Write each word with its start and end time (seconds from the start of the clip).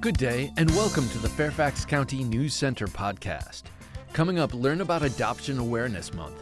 Good 0.00 0.16
day, 0.16 0.52
and 0.56 0.70
welcome 0.70 1.08
to 1.08 1.18
the 1.18 1.28
Fairfax 1.28 1.84
County 1.84 2.22
News 2.22 2.54
Center 2.54 2.86
podcast. 2.86 3.64
Coming 4.12 4.38
up, 4.38 4.54
learn 4.54 4.80
about 4.80 5.02
Adoption 5.02 5.58
Awareness 5.58 6.14
Month, 6.14 6.40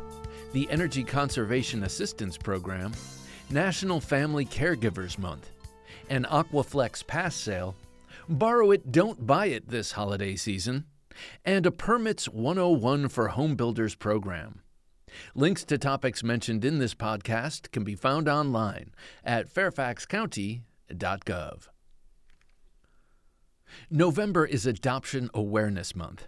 the 0.53 0.69
Energy 0.71 1.03
Conservation 1.03 1.85
Assistance 1.85 2.37
Program, 2.37 2.93
National 3.49 3.99
Family 3.99 4.45
Caregivers 4.45 5.19
Month, 5.19 5.53
an 6.11 6.25
Aquaflex 6.25 7.07
pass 7.07 7.35
sale, 7.35 7.75
borrow 8.29 8.73
it, 8.73 8.93
don't 8.93 9.27
buy 9.27 9.47
it 9.47 9.71
this 9.71 9.93
holiday 9.93 10.37
season, 10.37 10.85
and 11.43 11.65
a 11.65 11.71
Permits 11.71 12.29
101 12.29 13.09
for 13.09 13.29
Home 13.29 13.57
Builders 13.57 13.95
program. 13.95 14.61
Links 15.35 15.65
to 15.65 15.79
topics 15.79 16.23
mentioned 16.23 16.63
in 16.63 16.79
this 16.79 16.95
podcast 16.95 17.73
can 17.73 17.85
be 17.85 17.95
found 17.95 18.29
online 18.29 18.91
at 19.25 19.49
fairfaxcounty.gov. 19.49 21.69
November 23.91 24.45
is 24.45 24.67
Adoption 24.67 25.31
Awareness 25.33 25.95
Month. 25.95 26.27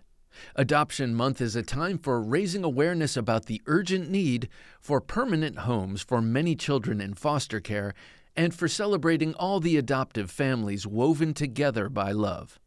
Adoption 0.54 1.12
Month 1.12 1.40
is 1.40 1.56
a 1.56 1.62
time 1.62 1.98
for 1.98 2.22
raising 2.22 2.62
awareness 2.62 3.16
about 3.16 3.46
the 3.46 3.60
urgent 3.66 4.08
need 4.08 4.48
for 4.80 5.00
permanent 5.00 5.60
homes 5.60 6.00
for 6.00 6.22
many 6.22 6.54
children 6.54 7.00
in 7.00 7.14
foster 7.14 7.58
care 7.58 7.94
and 8.36 8.54
for 8.54 8.68
celebrating 8.68 9.34
all 9.34 9.58
the 9.58 9.76
adoptive 9.76 10.30
families 10.30 10.86
woven 10.86 11.34
together 11.34 11.88
by 11.88 12.12
love. 12.12 12.60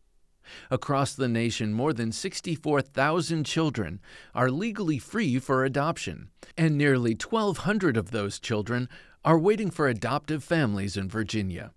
Across 0.69 1.13
the 1.13 1.29
nation, 1.29 1.71
more 1.71 1.93
than 1.93 2.11
64,000 2.11 3.45
children 3.45 4.01
are 4.35 4.51
legally 4.51 4.99
free 4.99 5.39
for 5.39 5.63
adoption, 5.63 6.31
and 6.57 6.77
nearly 6.77 7.11
1,200 7.11 7.95
of 7.95 8.11
those 8.11 8.39
children 8.39 8.89
are 9.23 9.39
waiting 9.39 9.71
for 9.71 9.87
adoptive 9.87 10.43
families 10.43 10.97
in 10.97 11.07
Virginia. 11.07 11.71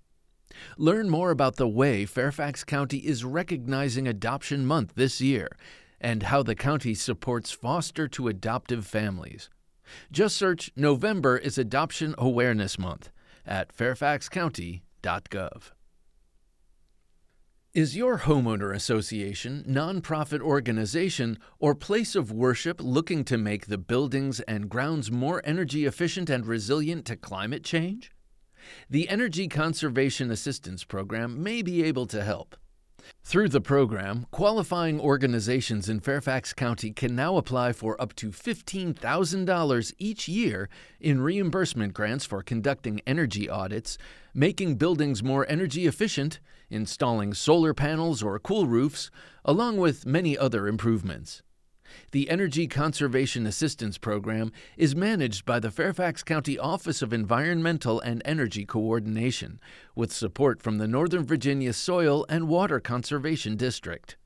Learn 0.77 1.09
more 1.09 1.31
about 1.31 1.57
the 1.57 1.69
way 1.69 2.05
Fairfax 2.05 2.65
County 2.65 2.99
is 2.99 3.25
recognizing 3.25 4.07
Adoption 4.09 4.67
Month 4.67 4.95
this 4.95 5.21
year 5.21 5.49
and 6.01 6.25
how 6.25 6.43
the 6.43 6.55
county 6.55 6.95
supports 6.95 7.51
foster 7.51 8.07
to 8.09 8.29
adoptive 8.29 8.87
families. 8.87 9.49
Just 10.11 10.37
search 10.37 10.71
November 10.77 11.37
is 11.37 11.59
Adoption 11.59 12.15
Awareness 12.19 12.79
Month 12.79 13.11
at 13.47 13.75
fairfaxcounty.gov. 13.77 15.71
Is 17.75 17.97
your 17.97 18.21
homeowner 18.21 18.73
association, 18.73 19.65
nonprofit 19.69 20.41
organization, 20.41 21.39
or 21.59 21.75
place 21.75 22.15
of 22.15 22.31
worship 22.31 22.81
looking 22.81 23.25
to 23.25 23.37
make 23.37 23.67
the 23.67 23.79
buildings 23.79 24.39
and 24.41 24.69
grounds 24.69 25.11
more 25.11 25.43
energy 25.45 25.85
efficient 25.85 26.31
and 26.31 26.47
resilient 26.47 27.05
to 27.07 27.17
climate 27.17 27.65
change? 27.65 28.13
The 28.89 29.09
Energy 29.09 29.49
Conservation 29.49 30.31
Assistance 30.31 30.85
Program 30.85 31.43
may 31.43 31.63
be 31.63 31.83
able 31.83 32.07
to 32.07 32.23
help. 32.23 32.57
Through 33.23 33.49
the 33.51 33.61
program, 33.61 34.27
qualifying 34.31 35.01
organizations 35.01 35.89
in 35.89 36.01
Fairfax 36.01 36.53
County 36.53 36.91
can 36.91 37.15
now 37.15 37.37
apply 37.37 37.73
for 37.73 38.01
up 38.01 38.15
to 38.17 38.31
$15,000 38.31 39.93
each 39.99 40.29
year 40.29 40.69
in 41.01 41.21
reimbursement 41.21 41.93
grants 41.93 42.25
for 42.25 42.43
conducting 42.43 43.01
energy 43.07 43.49
audits, 43.49 43.99
making 44.35 44.77
buildings 44.77 45.23
more 45.23 45.47
energy 45.49 45.87
efficient, 45.87 46.41
installing 46.71 47.35
solar 47.35 47.75
panels 47.75 48.23
or 48.23 48.39
cool 48.39 48.67
roofs, 48.67 49.11
along 49.45 49.77
with 49.77 50.07
many 50.07 50.37
other 50.37 50.67
improvements. 50.67 51.43
The 52.11 52.31
Energy 52.31 52.67
Conservation 52.67 53.47
Assistance 53.47 53.99
Program 53.99 54.53
is 54.77 54.97
managed 54.97 55.45
by 55.45 55.61
the 55.61 55.71
Fairfax 55.71 56.23
County 56.23 56.59
Office 56.59 57.03
of 57.03 57.13
Environmental 57.13 58.01
and 58.01 58.23
Energy 58.25 58.65
Coordination, 58.65 59.61
with 59.95 60.13
support 60.13 60.63
from 60.63 60.79
the 60.79 60.89
Northern 60.89 61.25
Virginia 61.25 61.73
Soil 61.73 62.25
and 62.29 62.49
Water 62.49 62.81
Conservation 62.81 63.57
District. 63.57 64.17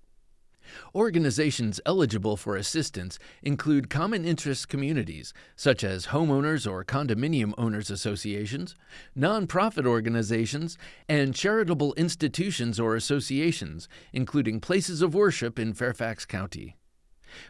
Organizations 0.95 1.81
eligible 1.87 2.37
for 2.37 2.57
assistance 2.57 3.19
include 3.43 3.91
common 3.91 4.25
interest 4.25 4.69
communities, 4.69 5.33
such 5.57 5.83
as 5.83 6.09
homeowners 6.09 6.71
or 6.71 6.85
condominium 6.85 7.53
owners 7.59 7.91
associations, 7.91 8.75
nonprofit 9.17 9.87
organizations, 9.87 10.77
and 11.09 11.35
charitable 11.35 11.95
institutions 11.95 12.79
or 12.79 12.97
associations, 12.97 13.89
including 14.13 14.61
places 14.61 15.03
of 15.03 15.15
worship 15.15 15.59
in 15.59 15.73
Fairfax 15.73 16.25
County. 16.27 16.77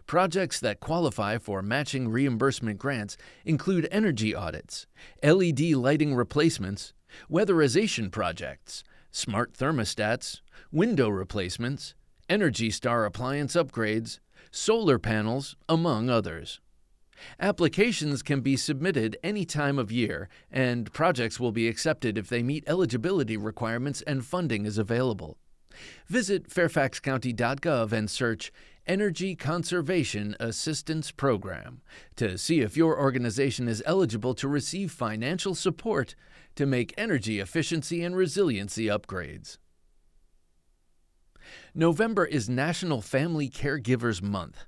Projects 0.07 0.61
that 0.61 0.81
qualify 0.81 1.39
for 1.39 1.63
matching 1.63 2.09
reimbursement 2.09 2.79
grants 2.79 3.17
include 3.45 3.89
energy 3.91 4.35
audits, 4.35 4.87
LED 5.23 5.61
lighting 5.73 6.15
replacements, 6.15 6.93
weatherization 7.31 8.11
projects, 8.11 8.85
smart 9.11 9.55
thermostats, 9.55 10.41
window 10.71 11.09
replacements, 11.09 11.95
Energy 12.29 12.71
Star 12.71 13.07
appliance 13.07 13.55
upgrades, 13.55 14.19
solar 14.51 14.99
panels, 14.99 15.57
among 15.69 16.11
others. 16.11 16.61
Applications 17.41 18.23
can 18.23 18.41
be 18.41 18.57
submitted 18.57 19.17
any 19.23 19.45
time 19.45 19.79
of 19.79 19.91
year, 19.91 20.29
and 20.51 20.93
projects 20.93 21.41
will 21.41 21.53
be 21.53 21.69
accepted 21.69 22.17
if 22.17 22.29
they 22.29 22.43
meet 22.43 22.65
eligibility 22.67 23.37
requirements 23.37 24.03
and 24.03 24.25
funding 24.25 24.67
is 24.67 24.79
available. 24.79 25.39
Visit 26.07 26.49
fairfaxcounty.gov 26.49 27.93
and 27.93 28.11
search 28.11 28.53
Energy 28.89 29.37
Conservation 29.37 30.35
Assistance 30.41 31.11
Program 31.11 31.83
to 32.17 32.39
see 32.39 32.61
if 32.61 32.75
your 32.75 32.99
organization 32.99 33.69
is 33.69 33.83
eligible 33.85 34.33
to 34.35 34.49
receive 34.49 34.91
financial 34.91 35.55
support 35.55 36.15
to 36.57 36.65
make 36.65 36.95
energy 36.97 37.39
efficiency 37.39 38.03
and 38.03 38.17
resiliency 38.17 38.87
upgrades. 38.87 39.59
November 41.75 42.25
is 42.25 42.49
National 42.49 43.03
Family 43.03 43.51
Caregivers 43.51 44.23
Month. 44.23 44.65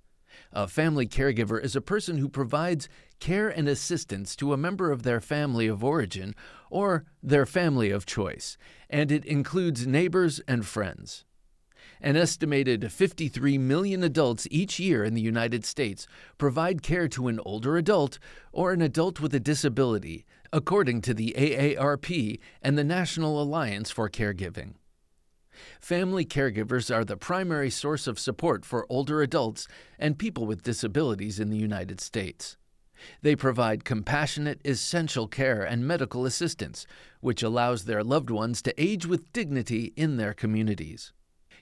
A 0.53 0.69
family 0.69 1.07
caregiver 1.07 1.63
is 1.63 1.75
a 1.75 1.81
person 1.81 2.19
who 2.19 2.29
provides 2.29 2.89
care 3.21 3.49
and 3.49 3.69
assistance 3.69 4.37
to 4.37 4.53
a 4.53 4.59
member 4.59 4.91
of 4.91 5.03
their 5.03 5.21
family 5.21 5.67
of 5.67 5.83
origin 5.83 6.35
or 6.69 7.07
their 7.23 7.47
family 7.47 7.91
of 7.91 8.05
choice, 8.05 8.59
and 8.91 9.11
it 9.11 9.25
includes 9.25 9.87
neighbors 9.87 10.41
and 10.47 10.67
friends. 10.67 11.25
An 12.03 12.17
estimated 12.17 12.91
53 12.91 13.59
million 13.59 14.03
adults 14.03 14.49
each 14.51 14.81
year 14.81 15.05
in 15.05 15.13
the 15.13 15.21
United 15.21 15.67
States 15.67 16.07
provide 16.39 16.83
care 16.83 17.09
to 17.09 17.29
an 17.29 17.39
older 17.45 17.77
adult 17.77 18.19
or 18.53 18.73
an 18.73 18.81
adult 18.81 19.21
with 19.21 19.35
a 19.35 19.41
disability, 19.41 20.25
according 20.51 21.03
to 21.03 21.13
the 21.13 21.35
AARP 21.37 22.41
and 22.63 22.79
the 22.79 22.85
National 22.85 23.41
Alliance 23.43 23.91
for 23.91 24.09
Caregiving. 24.09 24.75
Family 25.79 26.25
caregivers 26.25 26.95
are 26.95 27.05
the 27.05 27.19
primary 27.19 27.69
source 27.69 28.07
of 28.07 28.19
support 28.19 28.65
for 28.65 28.87
older 28.89 29.21
adults 29.21 29.69
and 29.99 30.19
people 30.19 30.47
with 30.47 30.63
disabilities 30.63 31.39
in 31.39 31.51
the 31.51 31.59
United 31.59 32.01
States. 32.01 32.57
They 33.21 33.37
provide 33.37 33.85
compassionate, 33.85 34.61
essential 34.65 35.27
care 35.27 35.63
and 35.63 35.87
medical 35.87 36.25
assistance, 36.25 36.87
which 37.21 37.43
allows 37.43 37.85
their 37.85 38.03
loved 38.03 38.31
ones 38.31 38.63
to 38.63 38.83
age 38.83 39.07
with 39.07 39.33
dignity 39.35 39.93
in 39.97 40.17
their 40.17 40.33
communities. 40.33 41.13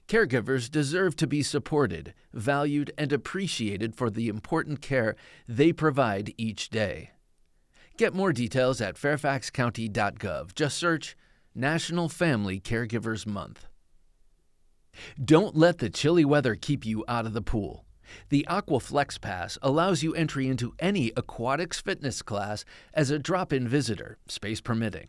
Caregivers 0.08 0.70
deserve 0.70 1.16
to 1.16 1.26
be 1.26 1.42
supported, 1.42 2.14
valued, 2.32 2.91
and 2.96 3.12
appreciated 3.12 3.94
for 3.94 4.08
the 4.08 4.28
important 4.28 4.80
care 4.80 5.14
they 5.46 5.70
provide 5.70 6.32
each 6.38 6.70
day. 6.70 7.10
Get 7.98 8.14
more 8.14 8.32
details 8.32 8.80
at 8.80 8.94
fairfaxcounty.gov. 8.94 10.54
Just 10.54 10.78
search 10.78 11.14
National 11.54 12.08
Family 12.08 12.58
Caregivers 12.58 13.26
Month. 13.26 13.66
Don't 15.22 15.54
let 15.54 15.76
the 15.76 15.91
chilly 15.91 16.25
weather 16.25 16.54
keep 16.54 16.86
you 16.86 17.04
out 17.06 17.26
of 17.26 17.34
the 17.34 17.42
pool. 17.42 17.84
The 18.30 18.46
Aquaflex 18.48 19.20
Pass 19.20 19.58
allows 19.60 20.02
you 20.02 20.14
entry 20.14 20.48
into 20.48 20.72
any 20.78 21.12
aquatics 21.19 21.82
fitness 21.82 22.22
class 22.22 22.64
as 22.94 23.10
a 23.10 23.19
drop 23.19 23.52
in 23.52 23.69
visitor, 23.69 24.16
space 24.26 24.62
permitting. 24.62 25.08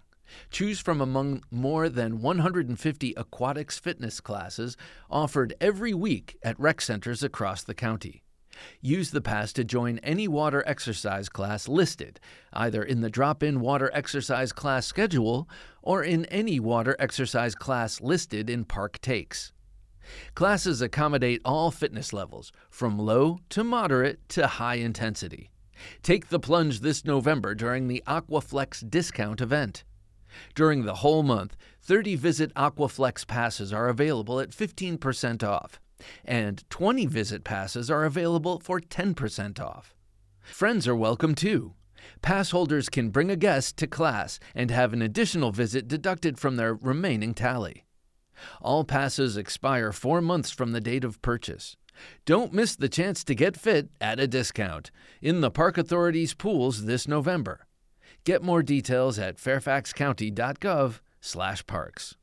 Choose 0.51 0.79
from 0.79 1.01
among 1.01 1.43
more 1.51 1.89
than 1.89 2.21
150 2.21 3.13
aquatics 3.15 3.79
fitness 3.79 4.19
classes 4.19 4.77
offered 5.09 5.53
every 5.59 5.93
week 5.93 6.37
at 6.43 6.59
rec 6.59 6.81
centers 6.81 7.23
across 7.23 7.63
the 7.63 7.73
county. 7.73 8.23
Use 8.81 9.11
the 9.11 9.21
pass 9.21 9.53
to 9.53 9.63
join 9.63 9.99
any 9.99 10.27
water 10.27 10.63
exercise 10.67 11.29
class 11.29 11.67
listed, 11.67 12.19
either 12.51 12.83
in 12.83 13.01
the 13.01 13.09
drop 13.09 13.41
in 13.41 13.61
water 13.61 13.89
exercise 13.93 14.51
class 14.51 14.85
schedule 14.85 15.47
or 15.81 16.03
in 16.03 16.25
any 16.25 16.59
water 16.59 16.95
exercise 16.99 17.55
class 17.55 18.01
listed 18.01 18.49
in 18.49 18.65
Park 18.65 18.99
Takes. 19.01 19.53
Classes 20.33 20.81
accommodate 20.81 21.41
all 21.45 21.71
fitness 21.71 22.11
levels, 22.13 22.51
from 22.69 22.97
low 22.97 23.39
to 23.49 23.63
moderate 23.63 24.27
to 24.29 24.47
high 24.47 24.75
intensity. 24.75 25.51
Take 26.01 26.29
the 26.29 26.39
plunge 26.39 26.81
this 26.81 27.05
November 27.05 27.55
during 27.55 27.87
the 27.87 28.03
Aquaflex 28.07 28.89
discount 28.89 29.39
event. 29.39 29.83
During 30.55 30.85
the 30.85 30.95
whole 30.95 31.23
month, 31.23 31.55
30 31.81 32.15
Visit 32.15 32.53
Aquaflex 32.53 33.25
passes 33.25 33.73
are 33.73 33.89
available 33.89 34.39
at 34.39 34.51
15% 34.51 35.43
off, 35.43 35.79
and 36.25 36.63
20 36.69 37.05
Visit 37.05 37.43
passes 37.43 37.89
are 37.89 38.05
available 38.05 38.59
for 38.59 38.79
10% 38.79 39.59
off. 39.59 39.95
Friends 40.41 40.87
are 40.87 40.95
welcome 40.95 41.35
too. 41.35 41.73
Pass 42.21 42.51
holders 42.51 42.89
can 42.89 43.09
bring 43.09 43.29
a 43.29 43.35
guest 43.35 43.77
to 43.77 43.87
class 43.87 44.39
and 44.55 44.71
have 44.71 44.93
an 44.93 45.01
additional 45.01 45.51
visit 45.51 45.87
deducted 45.87 46.37
from 46.39 46.55
their 46.55 46.73
remaining 46.73 47.33
tally. 47.33 47.85
All 48.61 48.83
passes 48.83 49.37
expire 49.37 49.91
four 49.91 50.21
months 50.21 50.49
from 50.49 50.71
the 50.71 50.81
date 50.81 51.03
of 51.03 51.21
purchase. 51.21 51.75
Don't 52.25 52.53
miss 52.53 52.75
the 52.75 52.89
chance 52.89 53.23
to 53.25 53.35
get 53.35 53.57
fit 53.57 53.89
at 53.99 54.19
a 54.19 54.27
discount 54.27 54.91
in 55.21 55.41
the 55.41 55.51
Park 55.51 55.77
Authority's 55.77 56.33
pools 56.33 56.85
this 56.85 57.07
November. 57.07 57.65
Get 58.23 58.43
more 58.43 58.63
details 58.63 59.19
at 59.19 59.37
fairfaxcounty.gov/parks. 59.37 62.15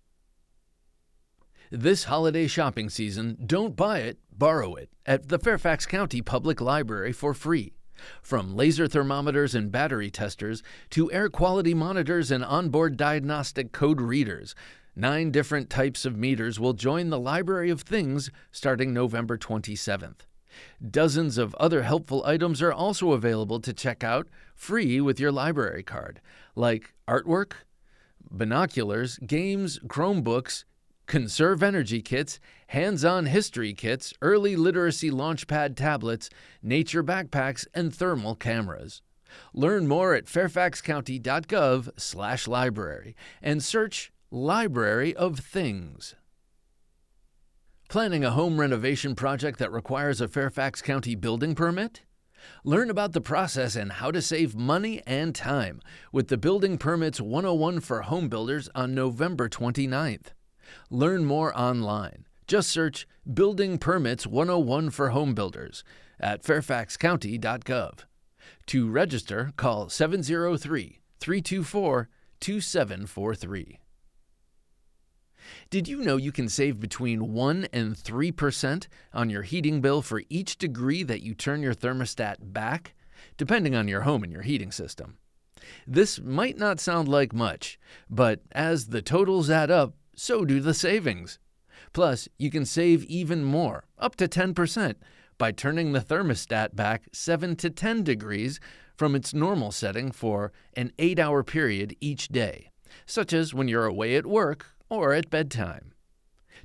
This 1.71 2.05
holiday 2.05 2.47
shopping 2.47 2.89
season, 2.89 3.37
don't 3.45 3.75
buy 3.75 3.99
it, 3.99 4.19
borrow 4.31 4.77
it 4.77 4.89
at 5.05 5.29
the 5.29 5.39
Fairfax 5.39 5.85
County 5.85 6.23
Public 6.23 6.61
Library 6.61 7.13
for 7.13 7.35
free. 7.35 7.75
From 8.23 8.55
laser 8.55 8.87
thermometers 8.87 9.55
and 9.55 9.73
battery 9.73 10.11
testers 10.11 10.63
to 10.91 11.11
air 11.11 11.29
quality 11.29 11.75
monitors 11.75 12.31
and 12.31 12.45
onboard 12.45 12.97
diagnostic 12.97 13.73
code 13.73 14.01
readers, 14.01 14.55
nine 14.95 15.33
different 15.33 15.69
types 15.69 16.05
of 16.05 16.17
meters 16.17 16.61
will 16.61 16.73
join 16.73 17.11
the 17.11 17.19
Library 17.19 17.71
of 17.71 17.81
Things 17.81 18.31
starting 18.53 18.93
November 18.93 19.37
27th. 19.37 20.27
Dozens 20.91 21.39
of 21.39 21.55
other 21.57 21.83
helpful 21.83 22.25
items 22.25 22.63
are 22.63 22.73
also 22.73 23.13
available 23.13 23.61
to 23.61 23.73
check 23.73 24.05
out 24.05 24.29
free 24.55 25.01
with 25.01 25.21
your 25.21 25.33
library 25.33 25.83
card, 25.83 26.21
like 26.55 26.95
artwork, 27.09 27.53
binoculars, 28.31 29.19
games, 29.19 29.79
Chromebooks, 29.87 30.65
conserve 31.07 31.63
energy 31.63 32.03
kits, 32.03 32.41
hands 32.69 33.05
on 33.05 33.27
history 33.27 33.75
kits, 33.75 34.13
early 34.21 34.57
literacy 34.57 35.11
launchpad 35.11 35.77
tablets, 35.77 36.29
nature 36.63 37.05
backpacks, 37.05 37.67
and 37.75 37.95
thermal 37.95 38.35
cameras. 38.35 39.03
Learn 39.53 39.87
more 39.87 40.15
at 40.15 40.25
fairfaxcounty.gov/library 40.27 43.17
and 43.43 43.63
search 43.63 44.11
Library 44.31 45.15
of 45.15 45.39
Things. 45.39 46.15
Planning 47.89 48.25
a 48.25 48.33
home 48.33 48.59
renovation 48.59 49.15
project 49.15 49.61
that 49.61 49.71
requires 49.71 50.21
a 50.21 50.27
Fairfax 50.27 50.83
County 50.83 51.15
building 51.15 51.55
permit? 51.55 52.03
Learn 52.65 52.91
about 52.91 53.13
the 53.13 53.21
process 53.21 53.77
and 53.77 53.93
how 53.93 54.11
to 54.11 54.21
save 54.21 54.57
money 54.57 55.03
and 55.07 55.33
time 55.33 55.81
with 56.11 56.27
the 56.27 56.37
Building 56.37 56.79
Permits 56.79 57.21
101 57.21 57.79
for 57.79 58.03
Home 58.03 58.29
Builders 58.29 58.69
on 58.75 58.93
November 58.93 59.49
29th. 59.49 60.33
Learn 60.91 61.25
more 61.25 61.57
online. 61.57 62.27
Just 62.49 62.71
search 62.71 63.07
Building 63.33 63.79
Permits 63.79 64.27
101 64.27 64.91
for 64.91 65.11
Home 65.11 65.33
Builders 65.33 65.85
at 66.19 66.43
fairfaxcounty.gov. 66.43 68.01
To 68.67 68.91
register, 68.91 69.53
call 69.57 69.89
703 69.89 71.03
324 71.21 72.09
2743. 72.41 73.79
Did 75.71 75.89
you 75.89 76.03
know 76.03 76.17
you 76.17 76.33
can 76.33 76.49
save 76.49 76.81
between 76.81 77.33
1 77.33 77.69
and 77.73 77.95
3% 77.95 78.87
on 79.13 79.31
your 79.31 79.43
heating 79.43 79.81
bill 79.81 80.03
for 80.03 80.23
each 80.29 80.59
degree 80.59 81.03
that 81.03 81.23
you 81.23 81.35
turn 81.35 81.63
your 81.63 81.75
thermostat 81.75 82.37
back, 82.41 82.95
depending 83.37 83.75
on 83.75 83.89
your 83.89 84.03
home 84.03 84.23
and 84.23 84.33
your 84.33 84.43
heating 84.43 84.73
system? 84.73 85.19
This 85.87 86.21
might 86.21 86.59
not 86.59 86.81
sound 86.81 87.09
like 87.09 87.33
much, 87.33 87.79
but 88.09 88.41
as 88.53 88.89
the 88.89 89.03
totals 89.03 89.51
add 89.51 89.71
up, 89.71 89.95
so 90.15 90.45
do 90.45 90.61
the 90.61 90.75
savings. 90.75 91.39
Plus, 91.93 92.29
you 92.39 92.51
can 92.51 92.65
save 92.65 93.05
even 93.05 93.45
more, 93.45 93.85
up 93.99 94.17
to 94.17 94.29
10%, 94.29 94.95
by 95.39 95.53
turning 95.53 95.93
the 95.93 96.01
thermostat 96.01 96.75
back 96.75 97.05
7 97.13 97.57
to 97.57 97.71
10 97.71 98.03
degrees 98.03 98.61
from 98.97 99.15
its 99.15 99.35
normal 99.35 99.73
setting 99.73 100.11
for 100.11 100.53
an 100.75 100.93
8 100.99 101.19
hour 101.19 101.43
period 101.43 101.95
each 102.01 102.29
day, 102.29 102.71
such 103.05 103.33
as 103.33 103.53
when 103.53 103.69
you're 103.69 103.87
away 103.87 104.17
at 104.17 104.27
work 104.27 104.76
or 104.89 105.13
at 105.13 105.31
bedtime. 105.31 105.93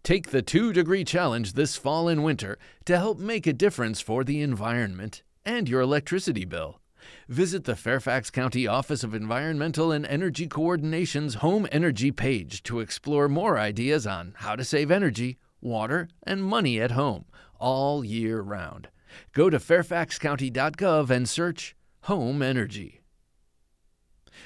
Take 0.04 0.30
the 0.30 0.42
2 0.42 0.74
degree 0.74 1.04
challenge 1.04 1.54
this 1.54 1.78
fall 1.78 2.08
and 2.08 2.24
winter 2.24 2.58
to 2.86 2.98
help 2.98 3.20
make 3.20 3.46
a 3.46 3.54
difference 3.54 4.02
for 4.02 4.24
the 4.24 4.42
environment 4.42 5.24
and 5.46 5.70
your 5.70 5.82
electricity 5.82 6.46
bill. 6.46 6.80
Visit 7.28 7.64
the 7.64 7.76
Fairfax 7.76 8.30
County 8.30 8.68
Office 8.68 9.04
of 9.04 9.14
Environmental 9.14 9.92
and 9.92 10.06
Energy 10.06 10.48
Coordination's 10.48 11.36
Home 11.36 11.68
Energy 11.72 12.12
page 12.12 12.64
to 12.64 12.80
explore 12.80 13.28
more 13.28 13.58
ideas 13.58 14.06
on 14.06 14.34
how 14.38 14.56
to 14.56 14.64
save 14.64 14.92
energy, 14.92 15.38
water, 15.62 16.08
and 16.24 16.44
money 16.44 16.80
at 16.80 16.92
home 16.92 17.26
all 17.60 18.04
year 18.04 18.42
round. 18.42 18.90
Go 19.34 19.50
to 19.50 19.60
fairfaxcounty.gov 19.60 21.10
and 21.10 21.30
search 21.30 21.76
Home 22.02 22.42
Energy. 22.42 23.02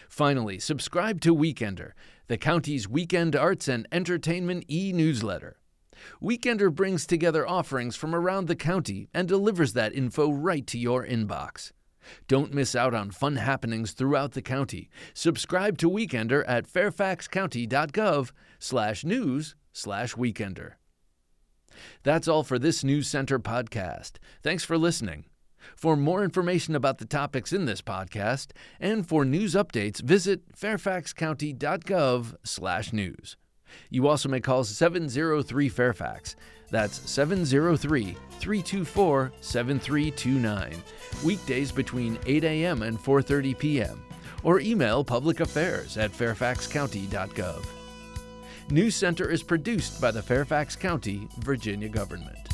Finally, 0.09 0.59
subscribe 0.59 1.21
to 1.21 1.35
Weekender, 1.35 1.91
the 2.27 2.37
county's 2.37 2.87
weekend 2.87 3.35
arts 3.35 3.67
and 3.67 3.87
entertainment 3.91 4.65
e 4.69 4.91
newsletter. 4.93 5.57
Weekender 6.21 6.73
brings 6.73 7.05
together 7.05 7.47
offerings 7.47 7.95
from 7.95 8.13
around 8.13 8.47
the 8.47 8.55
county 8.55 9.07
and 9.13 9.27
delivers 9.27 9.73
that 9.73 9.93
info 9.93 10.31
right 10.31 10.65
to 10.67 10.77
your 10.77 11.05
inbox. 11.05 11.71
Don't 12.27 12.53
miss 12.53 12.75
out 12.75 12.93
on 12.93 13.11
fun 13.11 13.37
happenings 13.37 13.91
throughout 13.91 14.33
the 14.33 14.41
county. 14.41 14.89
Subscribe 15.13 15.77
to 15.79 15.89
Weekender 15.89 16.43
at 16.47 16.67
fairfaxcounty.gov 16.67 18.31
slash 18.59 19.03
news 19.03 19.55
slash 19.73 20.13
weekender. 20.15 20.73
That's 22.03 22.27
all 22.27 22.43
for 22.43 22.57
this 22.57 22.83
News 22.83 23.07
Center 23.07 23.39
podcast. 23.39 24.13
Thanks 24.41 24.63
for 24.63 24.77
listening. 24.77 25.25
For 25.75 25.95
more 25.95 26.23
information 26.23 26.75
about 26.75 26.97
the 26.97 27.05
topics 27.05 27.53
in 27.53 27.65
this 27.65 27.81
podcast 27.81 28.47
and 28.79 29.07
for 29.07 29.25
news 29.25 29.55
updates, 29.55 30.01
visit 30.01 30.55
fairfaxcounty.gov/news. 30.55 33.37
You 33.89 34.07
also 34.07 34.29
may 34.29 34.39
call 34.39 34.63
703 34.63 35.69
Fairfax. 35.69 36.35
That's 36.71 37.09
703 37.09 38.15
324 38.39 39.31
7329. 39.41 40.83
Weekdays 41.23 41.71
between 41.71 42.17
8 42.25 42.43
a.m. 42.43 42.81
and 42.81 42.97
4:30 42.97 43.57
p.m. 43.57 44.03
or 44.43 44.59
email 44.59 45.03
public 45.03 45.39
affairs 45.39 45.97
at 45.97 46.11
fairfaxcounty.gov. 46.11 47.65
News 48.71 48.95
Center 48.95 49.29
is 49.29 49.43
produced 49.43 50.01
by 50.01 50.09
the 50.09 50.23
Fairfax 50.23 50.75
County, 50.75 51.27
Virginia 51.39 51.87
government. 51.87 52.44